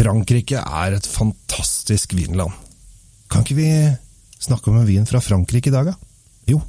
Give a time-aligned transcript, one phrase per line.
[0.00, 2.54] Frankrike er et fantastisk vinland.
[3.28, 3.68] Kan ikke vi
[4.40, 5.96] snakke om en vin fra Frankrike i dag, da?
[6.48, 6.62] Jo,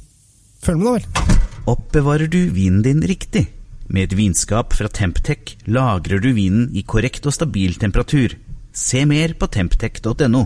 [0.60, 1.38] følg med da vel.
[1.72, 3.46] Oppbevarer du vinen din riktig?
[3.88, 8.36] Med et vinskap fra Temptec lagrer du vinen i korrekt og stabil temperatur.
[8.72, 10.44] Se mer på temptec.no.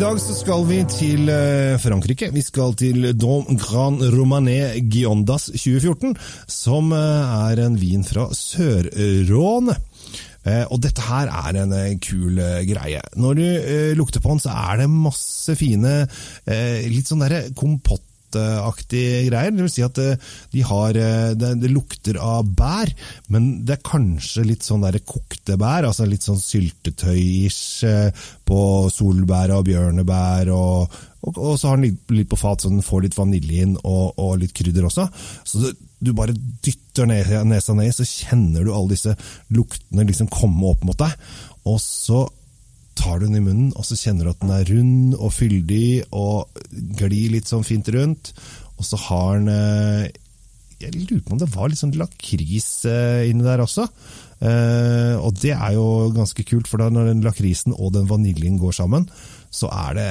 [0.00, 2.30] I dag så skal vi til eh, Frankrike.
[2.32, 6.14] Vi skal til Dom Grand Romané Giondas 2014,
[6.48, 9.76] som eh, er en vin fra Sør-Råne.
[10.48, 13.04] Eh, Og dette her er en kul greie.
[13.12, 13.44] Når du
[14.00, 15.92] lukter på den, så er det masse fine,
[16.48, 18.06] litt sånn derre kompott
[18.38, 19.50] aktige greier.
[19.54, 22.92] Det vil si at eh, de har, eh, det, det lukter av bær,
[23.32, 28.62] men det er kanskje litt sånn der kokte bær, altså litt sånn syltetøy-ish eh, på
[28.92, 33.06] solbær og bjørnebær, og, og, og så har den litt på fat så den får
[33.06, 35.08] litt vanilje inn og, og litt krydder også.
[35.44, 39.12] Så det, du bare dytter nesa ned, så kjenner du alle disse
[39.52, 41.12] luktene liksom komme opp mot deg,
[41.68, 42.24] og så
[43.00, 45.86] tar du den i munnen, og så kjenner du at den er rund og fyldig
[46.16, 46.60] og
[47.00, 48.32] glir litt sånn fint rundt.
[48.76, 50.10] Og så har den eh,
[50.80, 53.88] Jeg lurer på om det var litt sånn lakris eh, inni der også.
[54.40, 58.60] Eh, og det er jo ganske kult, for da når den lakrisen og den vaniljen
[58.60, 59.08] går sammen,
[59.50, 60.10] så er det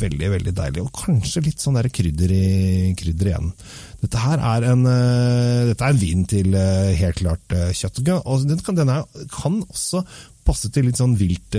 [0.00, 0.82] veldig veldig deilig.
[0.82, 3.52] Og kanskje litt sånn der krydder, i, krydder igjen.
[4.00, 8.02] Dette her er en, eh, dette er en vin til eh, helt klart eh, kjøtt.
[8.18, 10.02] Og den kan, den er, kan også
[10.46, 11.54] passe til litt sånn vilt,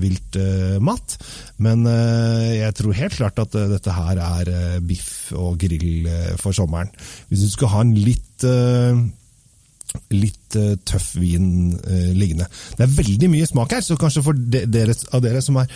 [0.00, 0.36] vilt
[0.80, 1.16] mat.
[1.60, 4.50] Men jeg tror helt klart at dette her er
[4.86, 6.06] biff og grill
[6.40, 6.88] for sommeren.
[7.28, 8.46] Hvis du skal ha en litt
[10.12, 12.46] litt uh, tøff vin uh, liggende.
[12.76, 15.70] Det er veldig mye smak her, så kanskje for de, dere, av dere som er,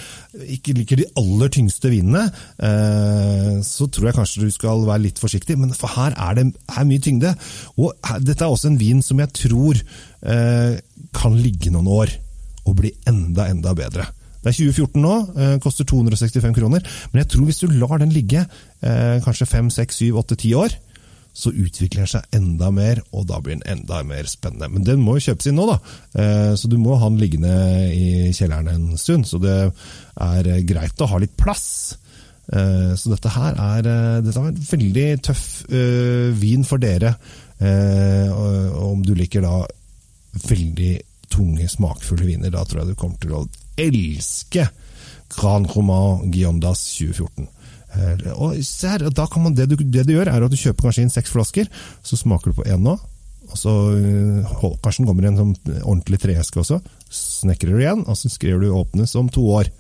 [0.56, 2.26] ikke liker de aller tyngste vinene,
[2.60, 6.46] uh, så tror jeg kanskje du skal være litt forsiktig, men for her er det
[6.52, 7.32] er mye tyngde.
[7.80, 9.84] Og her, dette er også en vin som jeg tror
[11.14, 12.10] kan ligge noen år
[12.66, 14.08] og bli enda, enda bedre.
[14.42, 15.12] Det er 2014 nå,
[15.62, 16.82] koster 265 kroner,
[17.12, 18.42] men jeg tror hvis du lar den ligge
[18.82, 20.74] kanskje 5, 6, 7, 8, 10 år,
[21.36, 24.70] så utvikler den seg enda mer, og da blir den enda mer spennende.
[24.72, 25.76] Men den må jo kjøpes inn nå, da.
[26.16, 27.52] Eh, Så du må ha den liggende
[27.92, 29.26] i kjelleren en stund.
[29.28, 31.98] Så det er eh, greit å ha litt plass.
[32.48, 33.82] Eh, Så dette her er,
[34.24, 35.44] dette er en veldig tøff
[36.40, 37.12] vin for dere.
[37.60, 39.58] Om du liker da
[40.46, 40.94] veldig
[41.32, 43.44] tunge, smakfulle viner, da tror jeg du kommer til å
[43.76, 44.68] elske
[45.36, 47.48] Grand Roman Giondas 2014.
[48.36, 50.88] Og se her, da kan man, det, du, det du gjør, er at du kjøper
[50.88, 51.68] kanskje inn seks flasker,
[52.02, 52.96] så smaker du på én nå.
[53.46, 56.80] Og så eh, hold- Kanskje den kommer i en sånn ordentlig treeske også.
[57.10, 59.70] Snekrer du igjen, og så skriver du 'åpnes om to år'.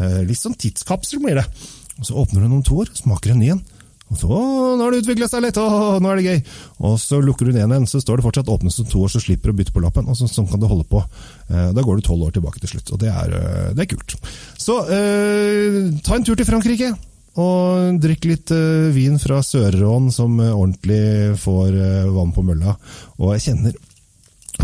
[0.00, 1.46] Eh, Litt sånn tidskapsel blir det.
[1.98, 3.62] Og Så åpner du den om to år, smaker en ny en.
[4.10, 6.40] Og så, «Å, nå har det utviklet seg litt, å, nå er det gøy.
[6.80, 9.20] Og så lukker du den igjen, så står det fortsatt åpnes om to år, så
[9.22, 10.08] slipper du å bytte på lappen.
[10.10, 10.98] Og så, sånn kan du holde på.
[11.50, 13.90] Eh, Da går du tolv år tilbake til slutt, og det er, eh, det er
[13.94, 14.16] kult.
[14.58, 16.90] Så eh, ta en tur til Frankrike.
[17.40, 22.76] Og drikk litt eh, vin fra Sør-Rån som eh, ordentlig får eh, vann på mølla.
[23.20, 23.78] Og jeg kjenner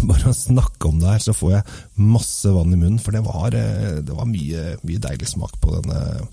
[0.06, 2.98] bare å snakke om det her, så får jeg masse vann i munnen.
[3.00, 6.26] For det var, det var mye, mye deilig smak på denne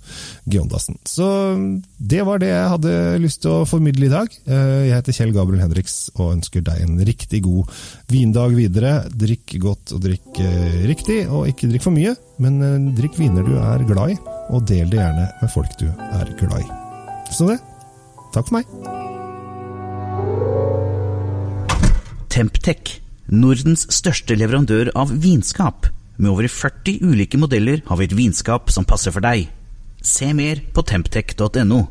[0.43, 0.99] Giondasen.
[1.07, 1.29] Så
[1.95, 4.35] det var det jeg hadde lyst til å formidle i dag.
[4.43, 7.71] Jeg heter Kjell Gabriel Henriks og ønsker deg en riktig god
[8.11, 8.97] vindag videre.
[9.07, 10.43] Drikk godt og drikk
[10.91, 12.17] riktig, og ikke drikk for mye.
[12.43, 14.21] Men drikk viner du er glad i,
[14.53, 16.67] og del det gjerne med folk du er glad i.
[17.33, 17.59] Så det.
[18.33, 18.65] Takk for meg.
[22.33, 22.99] Temptec,
[23.33, 25.89] Nordens største leverandør av vinskap.
[26.17, 29.49] Med over 40 ulike modeller har vi et vinskap som passer for deg.
[30.03, 31.81] Se mer på temptec.no.